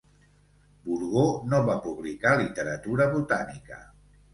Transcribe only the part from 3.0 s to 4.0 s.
botànica.